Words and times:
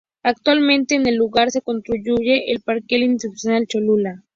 Actualmente 0.23 0.95
en 0.95 1.05
el 1.05 1.15
lugar 1.17 1.51
se 1.51 1.61
construye 1.61 2.51
el 2.51 2.61
Parque 2.61 2.97
Intermunicipal 2.97 3.67
Cholula. 3.67 4.23